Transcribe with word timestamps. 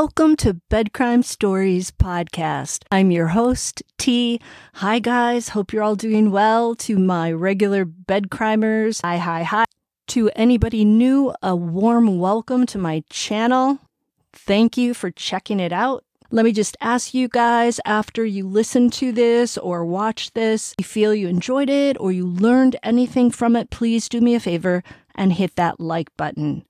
Welcome 0.00 0.36
to 0.36 0.54
Bed 0.54 0.92
Crime 0.92 1.24
Stories 1.24 1.90
Podcast. 1.90 2.84
I'm 2.88 3.10
your 3.10 3.26
host, 3.26 3.82
T. 3.98 4.40
Hi, 4.74 5.00
guys. 5.00 5.48
Hope 5.48 5.72
you're 5.72 5.82
all 5.82 5.96
doing 5.96 6.30
well. 6.30 6.76
To 6.76 6.96
my 6.96 7.32
regular 7.32 7.84
bed 7.84 8.30
crimers, 8.30 9.00
hi, 9.02 9.16
hi, 9.16 9.42
hi. 9.42 9.64
To 10.14 10.30
anybody 10.36 10.84
new, 10.84 11.34
a 11.42 11.56
warm 11.56 12.20
welcome 12.20 12.64
to 12.66 12.78
my 12.78 13.02
channel. 13.10 13.80
Thank 14.32 14.76
you 14.76 14.94
for 14.94 15.10
checking 15.10 15.58
it 15.58 15.72
out. 15.72 16.04
Let 16.30 16.44
me 16.44 16.52
just 16.52 16.76
ask 16.80 17.12
you 17.12 17.26
guys 17.26 17.80
after 17.84 18.24
you 18.24 18.46
listen 18.46 18.90
to 18.90 19.10
this 19.10 19.58
or 19.58 19.84
watch 19.84 20.32
this, 20.32 20.76
you 20.78 20.84
feel 20.84 21.12
you 21.12 21.26
enjoyed 21.26 21.68
it 21.70 21.96
or 21.98 22.12
you 22.12 22.24
learned 22.24 22.76
anything 22.84 23.32
from 23.32 23.56
it, 23.56 23.70
please 23.70 24.08
do 24.08 24.20
me 24.20 24.36
a 24.36 24.40
favor 24.40 24.84
and 25.16 25.32
hit 25.32 25.56
that 25.56 25.80
like 25.80 26.16
button. 26.16 26.64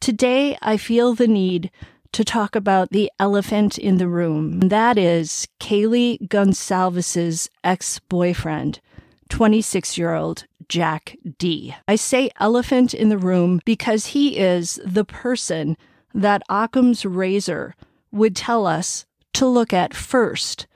Today, 0.00 0.58
I 0.60 0.78
feel 0.78 1.14
the 1.14 1.28
need 1.28 1.70
to 2.12 2.24
talk 2.24 2.54
about 2.54 2.90
the 2.90 3.10
elephant 3.18 3.78
in 3.78 3.96
the 3.96 4.08
room. 4.08 4.60
That 4.60 4.98
is 4.98 5.48
Kaylee 5.60 6.28
Goncalves's 6.28 7.48
ex-boyfriend, 7.64 8.80
26 9.28 9.98
year 9.98 10.14
old 10.14 10.46
Jack 10.68 11.16
D. 11.38 11.74
I 11.88 11.96
say 11.96 12.30
elephant 12.38 12.94
in 12.94 13.08
the 13.08 13.18
room 13.18 13.60
because 13.64 14.06
he 14.06 14.38
is 14.38 14.80
the 14.84 15.04
person 15.04 15.76
that 16.14 16.42
Occam's 16.48 17.04
razor 17.04 17.74
would 18.10 18.36
tell 18.36 18.66
us 18.66 19.06
to 19.32 19.46
look 19.46 19.72
at 19.72 19.94
first 19.94 20.66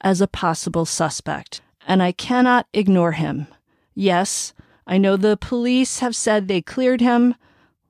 as 0.00 0.20
a 0.20 0.26
possible 0.26 0.86
suspect. 0.86 1.60
And 1.86 2.02
I 2.02 2.12
cannot 2.12 2.66
ignore 2.72 3.12
him. 3.12 3.46
Yes, 3.94 4.54
I 4.86 4.98
know 4.98 5.16
the 5.16 5.36
police 5.36 5.98
have 6.00 6.16
said 6.16 6.48
they 6.48 6.62
cleared 6.62 7.00
him. 7.00 7.34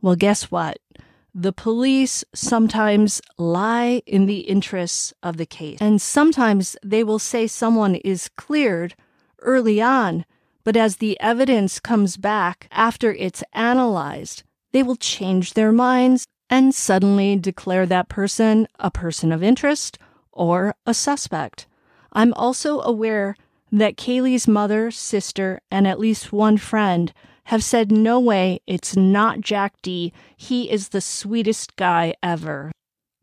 Well, 0.01 0.17
guess 0.17 0.51
what? 0.51 0.79
The 1.39 1.53
police 1.53 2.25
sometimes 2.35 3.21
lie 3.37 4.01
in 4.07 4.25
the 4.25 4.39
interests 4.39 5.13
of 5.23 5.37
the 5.37 5.45
case. 5.45 5.77
And 5.83 6.01
sometimes 6.01 6.79
they 6.83 7.05
will 7.05 7.19
say 7.19 7.47
someone 7.47 7.97
is 7.97 8.31
cleared 8.37 8.95
early 9.43 9.79
on, 9.83 10.25
but 10.65 10.79
as 10.79 10.97
the 10.97 11.21
evidence 11.21 11.79
comes 11.79 12.17
back 12.17 12.69
after 12.71 13.13
it's 13.13 13.45
analyzed, 13.53 14.45
they 14.73 14.83
will 14.83 14.97
change 14.97 15.53
their 15.53 15.73
minds 15.73 16.25
and 16.49 16.75
suddenly 16.75 17.37
declare 17.37 17.85
that 17.85 18.09
person 18.09 18.67
a 18.79 18.91
person 18.91 19.31
of 19.31 19.43
interest 19.43 19.99
or 20.33 20.75
a 20.87 20.95
suspect. 20.95 21.67
I'm 22.15 22.33
also 22.33 22.81
aware 22.81 23.37
that 23.71 23.99
Kaylee's 23.99 24.49
mother, 24.49 24.91
sister, 24.91 25.61
and 25.71 25.87
at 25.87 26.01
least 26.01 26.33
one 26.33 26.57
friend 26.57 27.13
have 27.47 27.63
said, 27.63 27.93
no 27.93 28.19
way, 28.19 28.61
it's 28.67 28.97
not 28.97 29.41
Jack 29.41 29.75
D. 29.83 30.13
He 30.37 30.71
is 30.71 30.89
the 30.89 31.01
sweetest 31.01 31.77
guy 31.77 32.15
ever. 32.23 32.73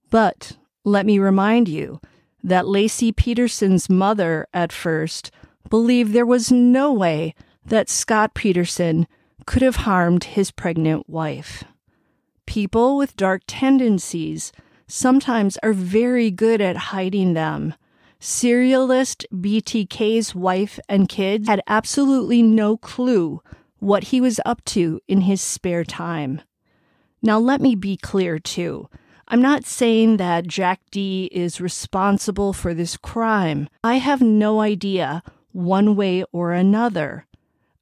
But 0.09 0.57
let 0.85 1.05
me 1.05 1.19
remind 1.19 1.67
you 1.67 1.99
that 2.41 2.65
Laci 2.65 3.13
Peterson's 3.13 3.89
mother 3.89 4.47
at 4.53 4.71
first 4.71 5.29
believed 5.69 6.13
there 6.13 6.25
was 6.25 6.51
no 6.51 6.93
way 6.93 7.35
that 7.65 7.89
Scott 7.89 8.33
Peterson 8.33 9.07
could 9.45 9.61
have 9.61 9.77
harmed 9.77 10.23
his 10.23 10.51
pregnant 10.51 11.09
wife. 11.09 11.65
People 12.45 12.95
with 12.95 13.17
dark 13.17 13.41
tendencies 13.45 14.53
sometimes 14.87 15.57
are 15.63 15.73
very 15.73 16.31
good 16.31 16.61
at 16.61 16.77
hiding 16.77 17.33
them. 17.33 17.73
Serialist 18.21 19.25
BTK's 19.33 20.33
wife 20.33 20.79
and 20.87 21.09
kids 21.09 21.47
had 21.47 21.61
absolutely 21.67 22.41
no 22.41 22.77
clue 22.77 23.41
what 23.83 24.05
he 24.05 24.21
was 24.21 24.39
up 24.45 24.63
to 24.65 24.99
in 25.07 25.21
his 25.21 25.41
spare 25.41 25.83
time. 25.83 26.41
Now, 27.21 27.37
let 27.37 27.61
me 27.61 27.75
be 27.75 27.97
clear 27.97 28.39
too. 28.39 28.89
I'm 29.27 29.41
not 29.41 29.65
saying 29.65 30.17
that 30.17 30.47
Jack 30.47 30.81
D 30.91 31.29
is 31.31 31.61
responsible 31.61 32.53
for 32.53 32.73
this 32.73 32.97
crime. 32.97 33.67
I 33.83 33.95
have 33.95 34.21
no 34.21 34.61
idea 34.61 35.23
one 35.51 35.95
way 35.95 36.23
or 36.31 36.51
another. 36.51 37.25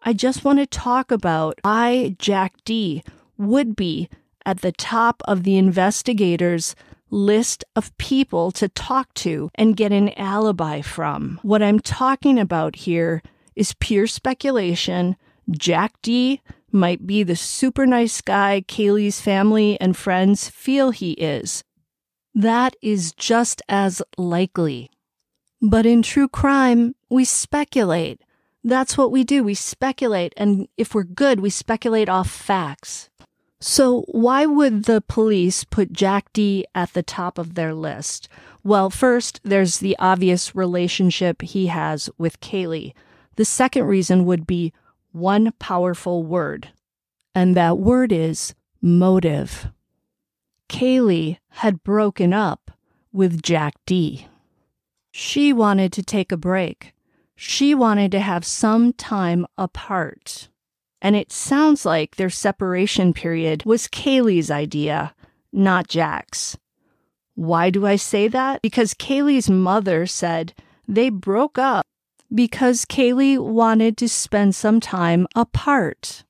I 0.03 0.13
just 0.13 0.43
want 0.43 0.59
to 0.59 0.65
talk 0.65 1.11
about 1.11 1.59
I, 1.63 2.15
Jack 2.17 2.53
D, 2.65 3.03
would 3.37 3.75
be 3.75 4.09
at 4.45 4.61
the 4.61 4.71
top 4.71 5.21
of 5.25 5.43
the 5.43 5.57
investigators' 5.57 6.75
list 7.09 7.63
of 7.75 7.95
people 7.97 8.51
to 8.53 8.69
talk 8.69 9.13
to 9.15 9.51
and 9.55 9.77
get 9.77 9.91
an 9.91 10.09
alibi 10.17 10.81
from. 10.81 11.39
What 11.43 11.61
I'm 11.61 11.79
talking 11.79 12.39
about 12.39 12.75
here 12.75 13.21
is 13.55 13.75
pure 13.79 14.07
speculation 14.07 15.15
Jack 15.49 15.93
D 16.01 16.41
might 16.71 17.05
be 17.05 17.23
the 17.23 17.35
super 17.35 17.85
nice 17.85 18.21
guy 18.21 18.63
Kaylee's 18.67 19.19
family 19.19 19.79
and 19.81 19.97
friends 19.97 20.49
feel 20.49 20.91
he 20.91 21.11
is. 21.13 21.63
That 22.33 22.75
is 22.81 23.11
just 23.11 23.61
as 23.67 24.01
likely. 24.17 24.89
But 25.61 25.85
in 25.85 26.01
true 26.01 26.27
crime, 26.27 26.95
we 27.09 27.25
speculate. 27.25 28.21
That's 28.63 28.97
what 28.97 29.11
we 29.11 29.23
do. 29.23 29.43
We 29.43 29.53
speculate. 29.53 30.33
And 30.37 30.67
if 30.77 30.95
we're 30.95 31.03
good, 31.03 31.39
we 31.39 31.49
speculate 31.49 32.09
off 32.09 32.29
facts. 32.29 33.09
So 33.59 34.01
why 34.07 34.47
would 34.47 34.85
the 34.85 35.01
police 35.01 35.63
put 35.63 35.93
Jack 35.93 36.33
D 36.33 36.65
at 36.73 36.93
the 36.93 37.03
top 37.03 37.37
of 37.37 37.53
their 37.53 37.75
list? 37.75 38.27
Well, 38.63 38.89
first, 38.89 39.39
there's 39.43 39.77
the 39.77 39.95
obvious 39.99 40.55
relationship 40.55 41.41
he 41.41 41.67
has 41.67 42.09
with 42.17 42.39
Kaylee. 42.39 42.93
The 43.35 43.45
second 43.45 43.85
reason 43.85 44.25
would 44.25 44.47
be 44.47 44.73
one 45.11 45.51
powerful 45.59 46.23
word, 46.23 46.69
and 47.35 47.55
that 47.55 47.77
word 47.77 48.11
is 48.11 48.53
motive. 48.81 49.67
Kaylee 50.69 51.37
had 51.49 51.83
broken 51.83 52.33
up 52.33 52.71
with 53.11 53.41
Jack 53.41 53.75
D. 53.85 54.27
She 55.11 55.51
wanted 55.51 55.91
to 55.93 56.03
take 56.03 56.31
a 56.31 56.37
break. 56.37 56.93
She 57.35 57.75
wanted 57.75 58.11
to 58.13 58.19
have 58.19 58.45
some 58.45 58.93
time 58.93 59.45
apart. 59.57 60.47
And 61.01 61.15
it 61.15 61.31
sounds 61.31 61.85
like 61.85 62.15
their 62.15 62.29
separation 62.29 63.13
period 63.13 63.65
was 63.65 63.87
Kaylee's 63.87 64.51
idea, 64.51 65.13
not 65.51 65.87
Jack's. 65.87 66.57
Why 67.35 67.69
do 67.69 67.85
I 67.85 67.95
say 67.95 68.27
that? 68.27 68.61
Because 68.61 68.93
Kaylee's 68.93 69.49
mother 69.49 70.05
said 70.05 70.53
they 70.87 71.09
broke 71.09 71.57
up 71.57 71.85
because 72.33 72.85
Kaylee 72.85 73.37
wanted 73.37 73.97
to 73.97 74.07
spend 74.07 74.55
some 74.55 74.79
time 74.79 75.27
apart. 75.35 76.23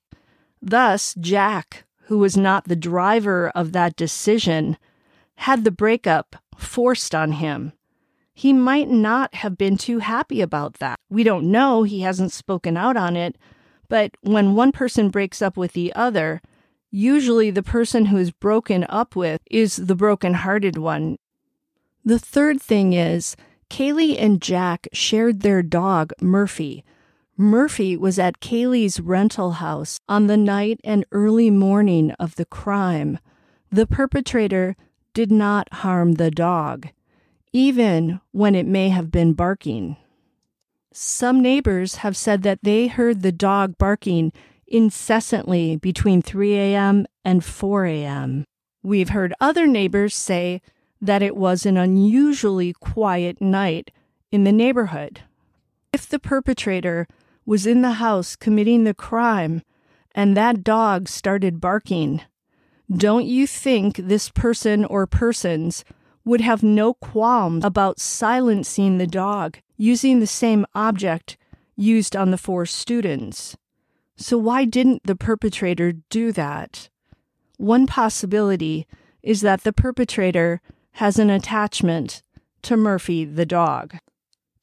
Thus, 0.62 1.16
Jack, 1.20 1.86
who 2.06 2.18
was 2.18 2.36
not 2.36 2.66
the 2.66 2.76
driver 2.76 3.50
of 3.50 3.72
that 3.72 3.96
decision, 3.96 4.78
had 5.36 5.64
the 5.64 5.72
breakup 5.72 6.36
forced 6.58 7.16
on 7.16 7.34
him. 7.34 7.74
He 8.34 8.54
might 8.54 8.90
not 8.90 9.36
have 9.36 9.58
been 9.58 9.78
too 9.78 10.00
happy 10.00 10.42
about 10.42 10.76
that. 10.76 11.00
We 11.10 11.24
don't 11.24 11.52
know, 11.52 11.84
he 11.84 12.02
hasn't 12.02 12.32
spoken 12.32 12.78
out 12.78 12.98
on 12.98 13.16
it, 13.16 13.38
but 13.88 14.12
when 14.22 14.56
one 14.56 14.72
person 14.72 15.10
breaks 15.10 15.42
up 15.42 15.58
with 15.58 15.74
the 15.74 15.94
other, 15.94 16.42
usually 16.90 17.52
the 17.52 17.64
person 17.64 18.06
who 18.06 18.18
is 18.18 18.32
broken 18.32 18.86
up 18.90 19.16
with 19.16 19.42
is 19.50 19.76
the 19.76 19.96
broken-hearted 19.96 20.78
one. 20.78 21.18
The 22.04 22.20
third 22.20 22.62
thing 22.62 22.94
is 22.94 23.36
Kaylee 23.72 24.18
and 24.20 24.42
Jack 24.42 24.90
shared 24.92 25.40
their 25.40 25.64
dog, 25.64 26.12
Murphy. 26.20 26.84
Murphy 27.38 27.96
was 27.96 28.20
at 28.20 28.42
Kaylee's 28.42 29.00
rental 29.00 29.52
house 29.54 29.98
on 30.10 30.28
the 30.28 30.36
night 30.36 30.82
and 30.84 31.06
early 31.14 31.50
morning 31.50 32.12
of 32.20 32.36
the 32.36 32.44
crime. 32.44 33.18
The 33.72 33.88
perpetrator 33.88 34.76
did 35.14 35.32
not 35.32 35.72
harm 35.76 36.16
the 36.16 36.30
dog, 36.30 36.90
even 37.54 38.20
when 38.34 38.56
it 38.56 38.66
may 38.66 38.90
have 38.90 39.10
been 39.10 39.32
barking. 39.32 39.96
Some 40.92 41.42
neighbors 41.42 41.96
have 41.96 42.18
said 42.18 42.44
that 42.44 42.60
they 42.64 42.88
heard 42.88 43.22
the 43.22 43.32
dog 43.32 43.78
barking 43.78 44.34
incessantly 44.68 45.78
between 45.78 46.22
3 46.22 46.56
a.m. 46.56 47.08
and 47.24 47.42
4 47.42 47.86
a.m. 47.86 48.44
We've 48.84 49.10
heard 49.10 49.34
other 49.40 49.66
neighbors 49.66 50.14
say 50.14 50.62
that 51.02 51.24
it 51.24 51.36
was 51.36 51.66
an 51.66 51.78
unusually 51.78 52.74
quiet 52.74 53.42
night 53.42 53.92
in 54.32 54.44
the 54.44 54.52
neighborhood. 54.52 55.22
If 55.92 56.08
the 56.08 56.20
perpetrator 56.20 57.08
was 57.46 57.66
in 57.66 57.82
the 57.82 57.94
house 57.94 58.36
committing 58.36 58.84
the 58.84 58.94
crime 58.94 59.64
and 60.14 60.38
that 60.38 60.64
dog 60.64 61.10
started 61.10 61.60
barking, 61.60 62.22
don't 62.92 63.26
you 63.26 63.48
think 63.48 63.96
this 63.98 64.30
person 64.30 64.86
or 64.86 65.08
persons 65.08 65.84
would 66.24 66.42
have 66.42 66.62
no 66.62 66.94
qualms 66.94 67.66
about 67.66 68.00
silencing 68.00 68.98
the 68.98 69.08
dog 69.08 69.58
using 69.78 70.20
the 70.20 70.28
same 70.28 70.66
object 70.76 71.38
used 71.76 72.16
on 72.16 72.32
the 72.32 72.38
four 72.38 72.66
students? 72.66 73.58
So, 74.18 74.38
why 74.38 74.66
didn't 74.66 75.04
the 75.06 75.16
perpetrator 75.16 75.94
do 76.10 76.32
that? 76.34 76.90
One 77.58 77.88
possibility 77.88 78.86
is 79.24 79.42
that 79.42 79.64
the 79.64 79.74
perpetrator 79.74 80.62
has 80.94 81.18
an 81.20 81.30
attachment 81.30 82.22
to 82.64 82.78
Murphy 82.78 83.26
the 83.26 83.46
dog. 83.46 83.96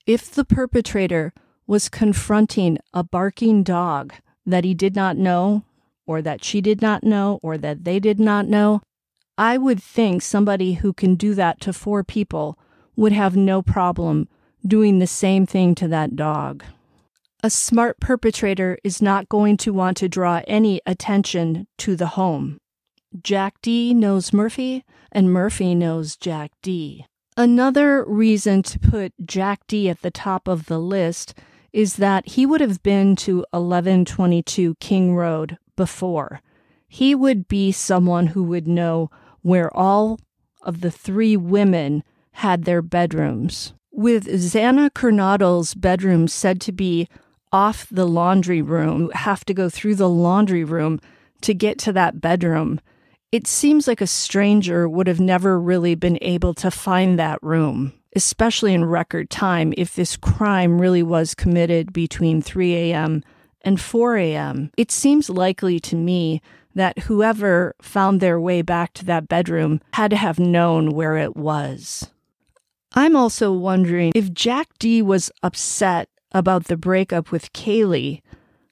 If 0.07 0.31
the 0.31 0.45
perpetrator 0.45 1.33
was 1.67 1.89
confronting 1.89 2.79
a 2.95 3.03
barking 3.05 3.63
dog 3.63 4.15
that 4.47 4.65
he 4.65 4.75
did 4.75 4.97
not 4.97 5.17
know, 5.17 5.65
or 6.07 6.23
that 6.23 6.43
she 6.43 6.61
did 6.61 6.81
not 6.81 7.05
know, 7.05 7.39
or 7.43 7.59
that 7.59 7.85
they 7.85 8.01
did 8.01 8.19
not 8.19 8.47
know, 8.47 8.81
I 9.37 9.59
would 9.59 9.83
think 9.83 10.23
somebody 10.23 10.75
who 10.75 10.93
can 10.93 11.15
do 11.15 11.35
that 11.35 11.61
to 11.61 11.73
four 11.73 12.03
people 12.03 12.59
would 12.97 13.13
have 13.13 13.37
no 13.37 13.63
problem 13.63 14.29
doing 14.67 14.99
the 14.99 15.07
same 15.07 15.47
thing 15.47 15.75
to 15.77 15.89
that 15.89 16.17
dog. 16.17 16.65
A 17.45 17.51
smart 17.51 18.01
perpetrator 18.01 18.79
is 18.83 19.01
not 19.01 19.29
going 19.29 19.57
to 19.59 19.73
want 19.73 19.97
to 19.99 20.09
draw 20.09 20.43
any 20.49 20.81
attention 20.87 21.69
to 21.79 21.95
the 21.95 22.09
home. 22.09 22.59
Jack 23.23 23.61
D 23.63 23.95
knows 23.95 24.33
Murphy, 24.33 24.85
and 25.11 25.33
Murphy 25.33 25.75
knows 25.75 26.17
Jack 26.17 26.53
D. 26.63 27.07
Another 27.37 28.05
reason 28.05 28.63
to 28.65 28.79
put 28.79 29.13
Jack 29.25 29.67
D 29.67 29.89
at 29.89 30.03
the 30.03 30.11
top 30.11 30.47
of 30.47 30.67
the 30.67 30.79
list 30.79 31.35
is 31.73 31.97
that 31.97 32.29
he 32.31 32.45
would 32.45 32.61
have 32.61 32.83
been 32.83 33.17
to 33.17 33.39
1122 33.51 34.75
King 34.77 35.15
Road 35.15 35.57
before. 35.75 36.43
He 36.87 37.15
would 37.15 37.49
be 37.49 37.73
someone 37.73 38.29
who 38.29 38.43
would 38.45 38.69
know 38.69 39.11
where 39.43 39.75
all 39.75 40.21
of 40.63 40.81
the 40.81 40.91
three 40.91 41.37
women 41.37 42.03
had 42.33 42.65
their 42.65 42.83
bedrooms. 42.83 43.73
With 43.91 44.27
Xana 44.27 44.91
Kernodle's 44.91 45.75
bedroom 45.75 46.29
said 46.29 46.61
to 46.63 46.73
be 46.73 47.09
off 47.53 47.87
the 47.91 48.07
laundry 48.07 48.61
room, 48.61 49.11
have 49.15 49.45
to 49.47 49.55
go 49.55 49.71
through 49.71 49.95
the 49.95 50.09
laundry 50.09 50.65
room 50.65 51.01
to 51.41 51.55
get 51.55 51.79
to 51.79 51.93
that 51.93 52.21
bedroom. 52.21 52.81
It 53.31 53.47
seems 53.47 53.87
like 53.87 54.01
a 54.01 54.07
stranger 54.07 54.89
would 54.89 55.07
have 55.07 55.21
never 55.21 55.61
really 55.61 55.95
been 55.95 56.19
able 56.23 56.55
to 56.55 56.71
find 56.71 57.19
that 57.19 57.43
room, 57.43 57.93
especially 58.17 58.73
in 58.73 58.87
record 58.87 59.29
time 59.29 59.75
if 59.77 59.95
this 59.95 60.17
crime 60.17 60.81
really 60.81 61.03
was 61.03 61.35
committed 61.35 61.93
between 61.93 62.41
3 62.41 62.75
a.m. 62.75 63.23
and 63.61 63.79
4 63.79 64.17
a.m. 64.17 64.71
It 64.79 64.91
seems 64.91 65.29
likely 65.29 65.79
to 65.81 65.95
me 65.95 66.41
that 66.75 67.01
whoever 67.01 67.75
found 67.83 68.21
their 68.21 68.41
way 68.41 68.63
back 68.63 68.95
to 68.95 69.05
that 69.05 69.29
bedroom 69.29 69.83
had 69.93 70.11
to 70.13 70.17
have 70.17 70.39
known 70.39 70.93
where 70.93 71.19
it 71.19 71.37
was. 71.37 72.11
I'm 72.95 73.15
also 73.15 73.53
wondering 73.53 74.13
if 74.15 74.33
Jack 74.33 74.69
D 74.79 75.03
was 75.03 75.31
upset 75.43 76.09
about 76.33 76.65
the 76.65 76.79
breakup 76.79 77.31
with 77.31 77.53
Kaylee, 77.53 78.23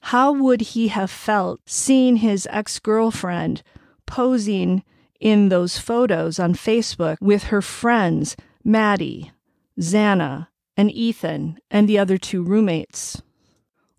how 0.01 0.33
would 0.33 0.63
he 0.63 0.89
have 0.89 1.11
felt 1.11 1.61
seeing 1.67 2.17
his 2.17 2.49
ex 2.51 2.79
girlfriend 2.79 3.63
posing 4.07 4.83
in 5.21 5.49
those 5.49 5.79
photos 5.79 6.39
on 6.39 6.55
Facebook 6.55 7.17
with 7.21 7.45
her 7.45 7.63
friends, 7.63 8.37
Maddie, 8.65 9.33
Xana, 9.81 10.49
and 10.77 10.91
Ethan, 10.91 11.59
and 11.71 11.89
the 11.89 11.99
other 11.99 12.19
two 12.19 12.43
roommates? 12.43 13.23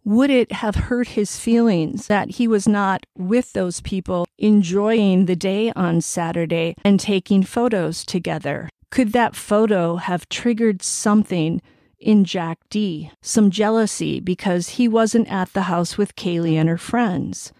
Would 0.03 0.29
it 0.29 0.53
have 0.53 0.75
hurt 0.75 1.09
his 1.09 1.37
feelings 1.37 2.07
that 2.07 2.31
he 2.31 2.47
was 2.47 2.65
not 2.65 3.05
with 3.17 3.51
those 3.51 3.81
people 3.81 4.25
enjoying 4.37 5.25
the 5.25 5.35
day 5.35 5.73
on 5.75 5.99
Saturday 5.99 6.75
and 6.85 6.97
taking 6.97 7.43
photos 7.43 8.05
together? 8.05 8.69
Could 8.89 9.11
that 9.11 9.35
photo 9.35 9.97
have 9.97 10.29
triggered 10.29 10.81
something 10.81 11.61
in 11.99 12.23
Jack 12.23 12.59
D, 12.69 13.11
some 13.21 13.51
jealousy 13.51 14.21
because 14.21 14.69
he 14.69 14.87
wasn't 14.87 15.29
at 15.29 15.51
the 15.51 15.63
house 15.63 15.97
with 15.97 16.15
Kaylee 16.15 16.55
and 16.55 16.69
her 16.69 16.77
friends? 16.77 17.51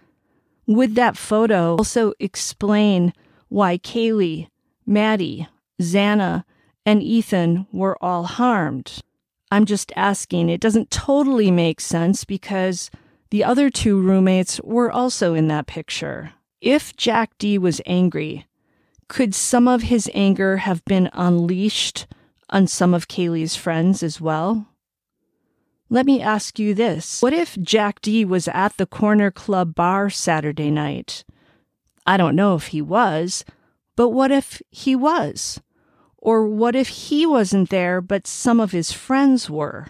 Would 0.68 0.96
that 0.96 1.16
photo 1.18 1.78
also 1.78 2.14
explain 2.20 3.14
why 3.48 3.78
Kaylee, 3.78 4.50
Maddie, 4.86 5.48
Xana, 5.82 6.44
and 6.86 7.02
Ethan 7.02 7.68
were 7.72 7.98
all 8.04 8.24
harmed? 8.24 9.02
I'm 9.50 9.66
just 9.66 9.94
asking. 9.96 10.50
It 10.50 10.60
doesn't 10.60 10.92
totally 10.92 11.52
make 11.52 11.80
sense 11.80 12.26
because 12.26 12.92
the 13.30 13.46
other 13.46 13.70
two 13.70 14.02
roommates 14.02 14.60
were 14.62 14.92
also 14.92 15.34
in 15.34 15.48
that 15.48 15.68
picture. 15.68 16.34
If 16.60 16.96
Jack 16.98 17.38
D 17.38 17.58
was 17.58 17.82
angry, 17.86 18.46
could 19.08 19.34
some 19.34 19.70
of 19.70 19.84
his 19.84 20.10
anger 20.14 20.58
have 20.58 20.84
been 20.84 21.10
unleashed 21.14 22.08
on 22.50 22.68
some 22.68 22.94
of 22.94 23.08
Kaylee's 23.08 23.56
friends 23.56 24.04
as 24.04 24.20
well? 24.20 24.68
Let 25.90 26.06
me 26.06 26.22
ask 26.22 26.60
you 26.60 26.74
this. 26.74 27.22
What 27.22 27.32
if 27.32 27.58
Jack 27.62 28.02
D 28.02 28.26
was 28.26 28.50
at 28.50 28.76
the 28.76 28.86
Corner 28.86 29.32
Club 29.32 29.74
bar 29.74 30.10
Saturday 30.10 30.70
night? 30.70 31.24
I 32.06 32.18
don't 32.18 32.36
know 32.36 32.56
if 32.56 32.68
he 32.68 32.82
was, 32.82 33.46
but 33.96 34.10
what 34.10 34.30
if 34.30 34.62
he 34.70 34.98
was? 34.98 35.62
Or 36.18 36.46
what 36.46 36.76
if 36.76 36.90
he 36.90 37.26
wasn't 37.26 37.70
there, 37.70 38.02
but 38.02 38.28
some 38.28 38.60
of 38.60 38.72
his 38.72 38.92
friends 38.92 39.50
were? 39.50 39.88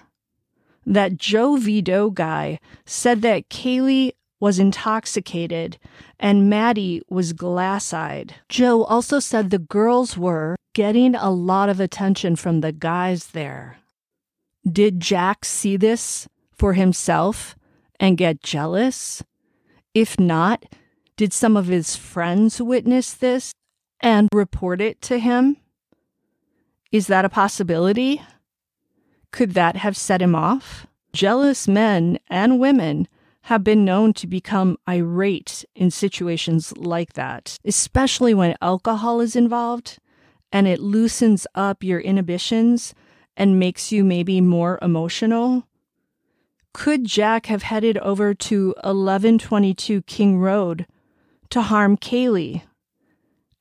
That 0.85 1.17
Joe 1.17 1.57
Vito 1.57 2.11
guy 2.11 2.59
said 2.85 3.23
that 3.23 3.49
Kaylee 3.49 4.11
was 4.39 4.59
intoxicated 4.59 5.79
and 6.19 6.47
Maddie 6.47 7.01
was 7.09 7.33
glass 7.33 7.91
eyed. 7.91 8.35
Joe 8.49 8.83
also 8.83 9.19
said 9.19 9.49
the 9.49 9.57
girls 9.57 10.15
were 10.15 10.55
getting 10.73 11.15
a 11.15 11.31
lot 11.31 11.69
of 11.69 11.79
attention 11.79 12.35
from 12.35 12.61
the 12.61 12.71
guys 12.71 13.27
there. 13.27 13.77
Did 14.69 14.99
Jack 14.99 15.45
see 15.45 15.77
this 15.77 16.27
for 16.51 16.73
himself 16.73 17.55
and 17.99 18.17
get 18.17 18.43
jealous? 18.43 19.23
If 19.93 20.19
not, 20.19 20.65
did 21.15 21.31
some 21.31 21.55
of 21.55 21.67
his 21.67 21.95
friends 21.95 22.61
witness 22.61 23.13
this 23.13 23.53
and 24.01 24.27
report 24.33 24.81
it 24.81 25.01
to 25.03 25.19
him? 25.19 25.57
Is 26.91 27.07
that 27.07 27.25
a 27.25 27.29
possibility? 27.29 28.21
Could 29.31 29.53
that 29.53 29.77
have 29.77 29.95
set 29.95 30.21
him 30.21 30.35
off? 30.35 30.85
Jealous 31.13 31.67
men 31.67 32.19
and 32.29 32.59
women 32.59 33.07
have 33.43 33.63
been 33.63 33.85
known 33.85 34.13
to 34.13 34.27
become 34.27 34.77
irate 34.87 35.63
in 35.75 35.89
situations 35.91 36.75
like 36.77 37.13
that, 37.13 37.57
especially 37.63 38.33
when 38.33 38.57
alcohol 38.61 39.21
is 39.21 39.35
involved 39.35 39.97
and 40.51 40.67
it 40.67 40.79
loosens 40.79 41.47
up 41.55 41.83
your 41.83 41.99
inhibitions 41.99 42.93
and 43.37 43.59
makes 43.59 43.91
you 43.91 44.03
maybe 44.03 44.41
more 44.41 44.79
emotional. 44.81 45.65
Could 46.73 47.05
Jack 47.05 47.45
have 47.45 47.63
headed 47.63 47.97
over 47.99 48.33
to 48.33 48.67
1122 48.83 50.01
King 50.01 50.39
Road 50.39 50.85
to 51.51 51.61
harm 51.61 51.95
Kaylee 51.95 52.63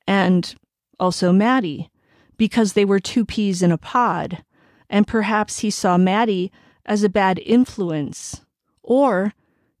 and 0.05 0.55
also 0.99 1.31
Maddie 1.31 1.89
because 2.37 2.73
they 2.73 2.85
were 2.85 2.99
two 2.99 3.25
peas 3.25 3.61
in 3.61 3.71
a 3.71 3.77
pod, 3.77 4.43
and 4.89 5.07
perhaps 5.07 5.59
he 5.59 5.69
saw 5.69 5.97
Maddie 5.97 6.51
as 6.85 7.03
a 7.03 7.09
bad 7.09 7.39
influence? 7.39 8.41
Or 8.83 9.33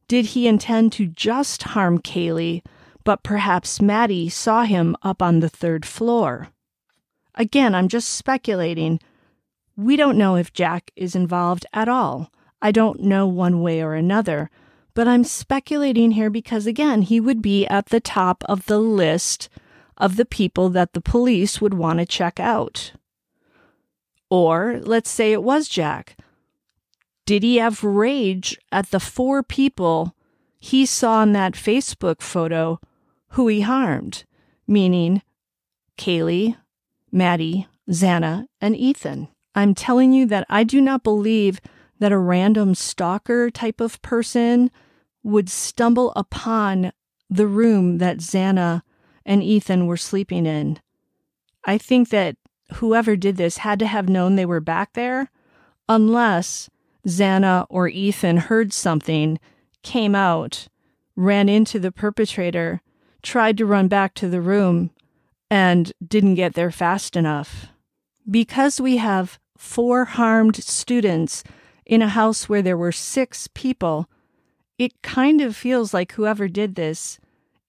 did 0.07 0.27
he 0.27 0.47
intend 0.47 0.93
to 0.93 1.07
just 1.07 1.63
harm 1.63 1.99
Kaylee, 1.99 2.63
but 3.03 3.23
perhaps 3.23 3.81
Maddie 3.81 4.29
saw 4.29 4.63
him 4.63 4.95
up 5.01 5.21
on 5.21 5.39
the 5.39 5.49
third 5.49 5.85
floor? 5.85 6.49
Again, 7.35 7.75
I'm 7.75 7.87
just 7.87 8.09
speculating. 8.09 8.99
We 9.77 9.95
don't 9.95 10.17
know 10.17 10.35
if 10.35 10.51
Jack 10.51 10.89
is 10.95 11.15
involved 11.15 11.67
at 11.71 11.87
all. 11.87 12.31
I 12.59 12.71
don't 12.71 13.01
know 13.01 13.27
one 13.27 13.61
way 13.61 13.79
or 13.79 13.93
another, 13.93 14.49
but 14.95 15.07
I'm 15.07 15.23
speculating 15.23 16.11
here 16.11 16.31
because, 16.31 16.65
again, 16.65 17.03
he 17.03 17.19
would 17.19 17.43
be 17.43 17.67
at 17.67 17.87
the 17.87 17.99
top 17.99 18.43
of 18.49 18.65
the 18.65 18.79
list 18.79 19.49
of 19.95 20.15
the 20.15 20.25
people 20.25 20.69
that 20.69 20.93
the 20.93 21.01
police 21.01 21.61
would 21.61 21.75
want 21.75 21.99
to 21.99 22.07
check 22.07 22.39
out. 22.39 22.93
Or 24.31 24.79
let's 24.81 25.11
say 25.11 25.31
it 25.31 25.43
was 25.43 25.67
Jack. 25.67 26.17
Did 27.27 27.43
he 27.43 27.57
have 27.57 27.83
rage 27.83 28.57
at 28.71 28.89
the 28.89 28.99
four 28.99 29.43
people 29.43 30.15
he 30.59 30.87
saw 30.87 31.21
in 31.21 31.33
that 31.33 31.53
Facebook 31.53 32.21
photo 32.21 32.79
who 33.29 33.47
he 33.47 33.61
harmed? 33.61 34.23
Meaning 34.67 35.21
Kaylee, 35.99 36.57
Maddie, 37.11 37.67
Xana, 37.89 38.47
and 38.59 38.75
Ethan. 38.75 39.27
I'm 39.57 39.73
telling 39.73 40.13
you 40.13 40.27
that 40.27 40.45
I 40.51 40.63
do 40.63 40.79
not 40.79 41.03
believe 41.03 41.59
that 41.97 42.11
a 42.11 42.17
random 42.19 42.75
stalker 42.75 43.49
type 43.49 43.81
of 43.81 43.99
person 44.03 44.69
would 45.23 45.49
stumble 45.49 46.13
upon 46.15 46.91
the 47.27 47.47
room 47.47 47.97
that 47.97 48.19
Xana 48.19 48.83
and 49.25 49.41
Ethan 49.41 49.87
were 49.87 49.97
sleeping 49.97 50.45
in. 50.45 50.79
I 51.65 51.79
think 51.79 52.09
that 52.09 52.35
whoever 52.75 53.15
did 53.15 53.37
this 53.37 53.57
had 53.57 53.79
to 53.79 53.87
have 53.87 54.07
known 54.07 54.35
they 54.35 54.45
were 54.45 54.59
back 54.59 54.93
there, 54.93 55.31
unless 55.89 56.69
Xana 57.07 57.65
or 57.67 57.87
Ethan 57.87 58.37
heard 58.37 58.71
something, 58.71 59.39
came 59.81 60.13
out, 60.13 60.67
ran 61.15 61.49
into 61.49 61.79
the 61.79 61.91
perpetrator, 61.91 62.83
tried 63.23 63.57
to 63.57 63.65
run 63.65 63.87
back 63.87 64.13
to 64.13 64.29
the 64.29 64.39
room, 64.39 64.91
and 65.49 65.93
didn't 66.07 66.35
get 66.35 66.53
there 66.53 66.69
fast 66.69 67.15
enough. 67.15 67.69
Because 68.29 68.79
we 68.79 68.97
have 68.97 69.39
four 69.57 70.05
harmed 70.05 70.55
students 70.55 71.43
in 71.85 72.01
a 72.01 72.09
house 72.09 72.47
where 72.47 72.61
there 72.61 72.77
were 72.77 72.91
six 72.91 73.47
people, 73.53 74.09
it 74.77 75.01
kind 75.01 75.41
of 75.41 75.55
feels 75.55 75.93
like 75.93 76.13
whoever 76.13 76.47
did 76.47 76.75
this 76.75 77.19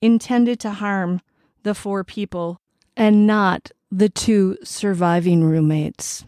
intended 0.00 0.61
to 0.61 0.71
harm 0.71 1.21
the 1.62 1.75
four 1.75 2.04
people 2.04 2.61
and 2.97 3.26
not 3.26 3.71
the 3.90 4.09
two 4.09 4.59
surviving 4.62 5.45
roommates. 5.45 6.25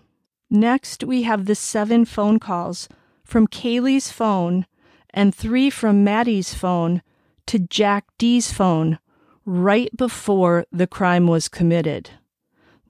Next, 0.49 1.05
we 1.05 1.23
have 1.23 1.45
the 1.45 1.55
seven 1.55 2.05
phone 2.05 2.39
calls 2.39 2.89
from 3.25 3.47
Kaylee's 3.47 4.11
phone 4.11 4.67
and 5.11 5.35
three 5.35 5.71
from 5.71 6.05
Maddie's 6.05 6.55
phone 6.55 7.03
to 7.47 7.59
Jack 7.59 8.07
D's 8.19 8.53
phone 8.53 8.99
right 9.45 9.95
before 9.97 10.67
the 10.73 10.87
crime 10.87 11.27
was 11.27 11.49
committed. 11.49 12.11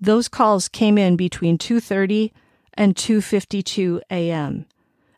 Those 0.01 0.29
calls 0.29 0.69
came 0.69 0.97
in 0.97 1.17
between 1.17 1.59
2:30 1.59 2.33
and 2.75 2.95
2:52 2.95 4.01
a.m. 4.11 4.67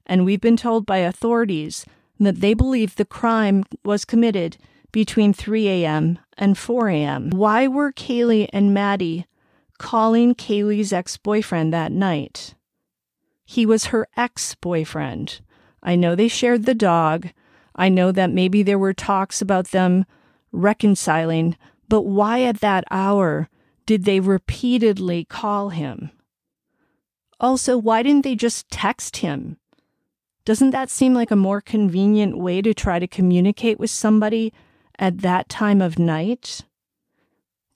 And 0.06 0.24
we've 0.24 0.40
been 0.40 0.56
told 0.56 0.86
by 0.86 0.98
authorities 0.98 1.86
that 2.18 2.40
they 2.40 2.54
believe 2.54 2.96
the 2.96 3.04
crime 3.04 3.64
was 3.84 4.04
committed 4.04 4.56
between 4.92 5.32
3 5.32 5.68
a.m. 5.68 6.18
and 6.36 6.56
4 6.56 6.88
a.m. 6.90 7.30
Why 7.30 7.66
were 7.66 7.92
Kaylee 7.92 8.48
and 8.52 8.74
Maddie 8.74 9.26
calling 9.78 10.34
Kaylee's 10.34 10.92
ex 10.92 11.16
boyfriend 11.16 11.72
that 11.72 11.92
night? 11.92 12.54
He 13.44 13.66
was 13.66 13.86
her 13.86 14.06
ex 14.16 14.54
boyfriend. 14.54 15.40
I 15.82 15.96
know 15.96 16.14
they 16.14 16.28
shared 16.28 16.64
the 16.64 16.74
dog. 16.74 17.30
I 17.74 17.88
know 17.88 18.12
that 18.12 18.30
maybe 18.30 18.62
there 18.62 18.78
were 18.78 18.92
talks 18.92 19.42
about 19.42 19.68
them 19.68 20.04
reconciling, 20.52 21.56
but 21.88 22.02
why 22.02 22.42
at 22.42 22.60
that 22.60 22.84
hour 22.90 23.48
did 23.86 24.04
they 24.04 24.20
repeatedly 24.20 25.24
call 25.24 25.70
him? 25.70 26.10
Also, 27.42 27.76
why 27.76 28.04
didn't 28.04 28.22
they 28.22 28.36
just 28.36 28.70
text 28.70 29.16
him? 29.18 29.58
Doesn't 30.44 30.70
that 30.70 30.90
seem 30.90 31.12
like 31.12 31.32
a 31.32 31.36
more 31.36 31.60
convenient 31.60 32.38
way 32.38 32.62
to 32.62 32.72
try 32.72 33.00
to 33.00 33.08
communicate 33.08 33.80
with 33.80 33.90
somebody 33.90 34.52
at 34.96 35.18
that 35.18 35.48
time 35.48 35.82
of 35.82 35.98
night? 35.98 36.60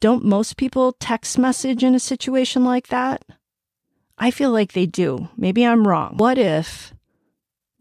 Don't 0.01 0.25
most 0.25 0.57
people 0.57 0.93
text 0.93 1.37
message 1.37 1.83
in 1.83 1.97
a 1.97 2.01
situation 2.01 2.65
like 2.65 2.89
that? 2.89 3.25
I 4.19 4.31
feel 4.31 4.53
like 4.53 4.73
they 4.73 4.87
do. 4.87 5.29
Maybe 5.37 5.67
I'm 5.67 5.87
wrong. 5.87 6.17
What 6.17 6.39
if 6.39 6.95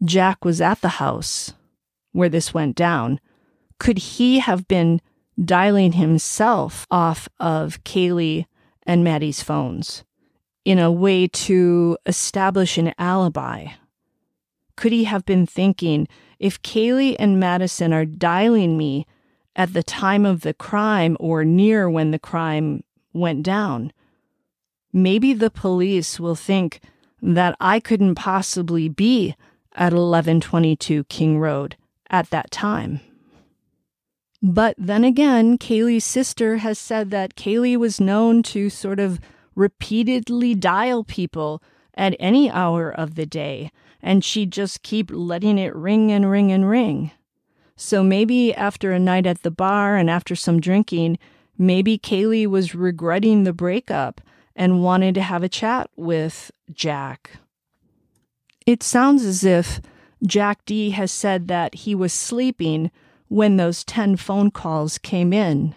Jack 0.04 0.44
was 0.44 0.60
at 0.60 0.80
the 0.80 1.00
house 1.00 1.52
where 2.12 2.28
this 2.28 2.52
went 2.52 2.74
down? 2.74 3.20
Could 3.78 3.98
he 3.98 4.40
have 4.40 4.66
been 4.66 5.00
dialing 5.42 5.92
himself 5.92 6.86
off 6.90 7.28
of 7.38 7.82
Kaylee 7.84 8.46
and 8.84 9.04
Maddie's 9.04 9.42
phones 9.42 10.02
in 10.66 10.80
a 10.80 10.90
way 10.90 11.28
to 11.28 11.96
establish 12.06 12.76
an 12.76 12.92
alibi? 12.98 13.68
Could 14.74 14.90
he 14.90 15.04
have 15.04 15.24
been 15.24 15.46
thinking, 15.46 16.08
if 16.40 16.60
Kaylee 16.60 17.14
and 17.20 17.38
Madison 17.38 17.92
are 17.92 18.04
dialing 18.04 18.76
me 18.76 19.06
at 19.54 19.72
the 19.72 19.84
time 19.84 20.26
of 20.26 20.40
the 20.40 20.52
crime 20.52 21.16
or 21.20 21.44
near 21.44 21.88
when 21.88 22.10
the 22.10 22.18
crime 22.18 22.82
went 23.12 23.44
down, 23.44 23.92
maybe 24.92 25.32
the 25.32 25.52
police 25.52 26.18
will 26.18 26.34
think 26.34 26.80
that 27.22 27.54
I 27.60 27.78
couldn't 27.78 28.16
possibly 28.16 28.88
be 28.88 29.36
at 29.72 29.92
1122 29.92 31.04
King 31.04 31.38
Road 31.38 31.76
at 32.10 32.30
that 32.30 32.50
time. 32.50 32.98
But 34.42 34.74
then 34.76 35.04
again, 35.04 35.58
Kaylee's 35.58 36.04
sister 36.04 36.56
has 36.56 36.76
said 36.76 37.12
that 37.12 37.36
Kaylee 37.36 37.76
was 37.76 38.00
known 38.00 38.42
to 38.44 38.68
sort 38.68 38.98
of 38.98 39.20
repeatedly 39.56 40.54
dial 40.54 41.02
people 41.02 41.60
at 41.94 42.14
any 42.20 42.48
hour 42.48 42.90
of 42.90 43.16
the 43.16 43.26
day 43.26 43.72
and 44.02 44.24
she'd 44.24 44.52
just 44.52 44.84
keep 44.84 45.10
letting 45.12 45.58
it 45.58 45.74
ring 45.74 46.12
and 46.12 46.30
ring 46.30 46.52
and 46.52 46.68
ring. 46.68 47.10
So 47.76 48.04
maybe 48.04 48.54
after 48.54 48.92
a 48.92 49.00
night 49.00 49.26
at 49.26 49.42
the 49.42 49.50
bar 49.50 49.96
and 49.96 50.08
after 50.08 50.36
some 50.36 50.60
drinking, 50.60 51.18
maybe 51.58 51.98
Kaylee 51.98 52.46
was 52.46 52.74
regretting 52.74 53.42
the 53.42 53.52
breakup 53.52 54.20
and 54.54 54.82
wanted 54.82 55.14
to 55.16 55.22
have 55.22 55.42
a 55.42 55.48
chat 55.48 55.90
with 55.96 56.50
Jack. 56.72 57.38
It 58.64 58.82
sounds 58.82 59.24
as 59.24 59.44
if 59.44 59.80
Jack 60.24 60.64
D 60.64 60.90
has 60.90 61.12
said 61.12 61.48
that 61.48 61.74
he 61.74 61.94
was 61.94 62.12
sleeping 62.12 62.90
when 63.28 63.56
those 63.56 63.84
10 63.84 64.16
phone 64.16 64.50
calls 64.50 64.98
came 64.98 65.32
in. 65.32 65.74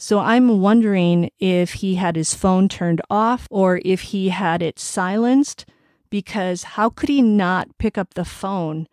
So 0.00 0.20
I'm 0.20 0.60
wondering 0.60 1.32
if 1.40 1.74
he 1.74 1.96
had 1.96 2.14
his 2.14 2.32
phone 2.32 2.68
turned 2.68 3.02
off 3.10 3.48
or 3.50 3.80
if 3.84 4.00
he 4.00 4.28
had 4.28 4.62
it 4.62 4.78
silenced 4.78 5.66
because 6.08 6.62
how 6.62 6.88
could 6.88 7.08
he 7.08 7.20
not 7.20 7.76
pick 7.78 7.98
up 7.98 8.14
the 8.14 8.24
phone 8.24 8.86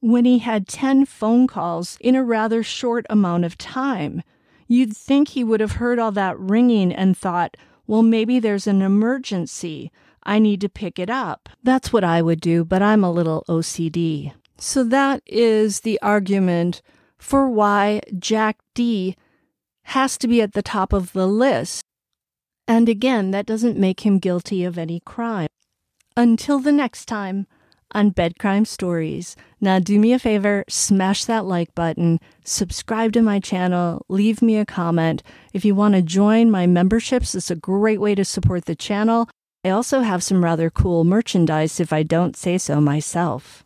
when 0.00 0.26
he 0.26 0.40
had 0.40 0.68
10 0.68 1.06
phone 1.06 1.46
calls 1.46 1.96
in 1.98 2.14
a 2.14 2.22
rather 2.22 2.62
short 2.62 3.06
amount 3.08 3.46
of 3.46 3.56
time? 3.56 4.22
You'd 4.68 4.94
think 4.94 5.28
he 5.28 5.42
would 5.42 5.60
have 5.60 5.72
heard 5.72 5.98
all 5.98 6.12
that 6.12 6.38
ringing 6.38 6.92
and 6.92 7.16
thought, 7.16 7.56
well, 7.86 8.02
maybe 8.02 8.38
there's 8.38 8.66
an 8.66 8.82
emergency. 8.82 9.90
I 10.24 10.38
need 10.40 10.60
to 10.60 10.68
pick 10.68 10.98
it 10.98 11.08
up. 11.08 11.48
That's 11.62 11.90
what 11.90 12.04
I 12.04 12.20
would 12.20 12.42
do, 12.42 12.66
but 12.66 12.82
I'm 12.82 13.02
a 13.02 13.10
little 13.10 13.44
OCD. 13.48 14.34
So 14.58 14.84
that 14.84 15.22
is 15.24 15.80
the 15.80 15.98
argument 16.02 16.82
for 17.16 17.48
why 17.48 18.02
Jack 18.18 18.58
D 18.74 19.16
has 19.84 20.18
to 20.18 20.28
be 20.28 20.42
at 20.42 20.52
the 20.52 20.62
top 20.62 20.92
of 20.92 21.12
the 21.12 21.26
list. 21.26 21.82
And 22.66 22.88
again, 22.88 23.30
that 23.30 23.46
doesn't 23.46 23.78
make 23.78 24.06
him 24.06 24.18
guilty 24.18 24.64
of 24.64 24.78
any 24.78 25.00
crime. 25.00 25.48
Until 26.16 26.58
the 26.58 26.72
next 26.72 27.06
time 27.06 27.46
on 27.94 28.10
Bed 28.10 28.38
Crime 28.38 28.64
Stories. 28.64 29.36
Now, 29.60 29.78
do 29.78 29.98
me 29.98 30.12
a 30.12 30.18
favor, 30.18 30.64
smash 30.68 31.24
that 31.26 31.44
like 31.44 31.74
button, 31.74 32.18
subscribe 32.44 33.12
to 33.12 33.22
my 33.22 33.38
channel, 33.38 34.04
leave 34.08 34.42
me 34.42 34.56
a 34.56 34.66
comment. 34.66 35.22
If 35.52 35.64
you 35.64 35.74
want 35.74 35.94
to 35.94 36.02
join 36.02 36.50
my 36.50 36.66
memberships, 36.66 37.34
it's 37.34 37.50
a 37.50 37.56
great 37.56 38.00
way 38.00 38.14
to 38.16 38.24
support 38.24 38.64
the 38.64 38.74
channel. 38.74 39.28
I 39.64 39.70
also 39.70 40.00
have 40.00 40.22
some 40.22 40.44
rather 40.44 40.70
cool 40.70 41.04
merchandise 41.04 41.80
if 41.80 41.92
I 41.92 42.02
don't 42.02 42.36
say 42.36 42.58
so 42.58 42.80
myself. 42.80 43.63